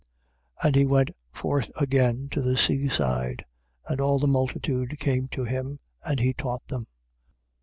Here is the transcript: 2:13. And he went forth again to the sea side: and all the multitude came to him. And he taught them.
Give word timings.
2:13. 0.63 0.65
And 0.65 0.75
he 0.77 0.85
went 0.87 1.11
forth 1.31 1.71
again 1.79 2.27
to 2.31 2.41
the 2.41 2.57
sea 2.57 2.89
side: 2.89 3.45
and 3.87 4.01
all 4.01 4.17
the 4.17 4.25
multitude 4.25 4.97
came 4.97 5.27
to 5.27 5.43
him. 5.43 5.79
And 6.03 6.19
he 6.19 6.33
taught 6.33 6.65
them. 6.69 6.87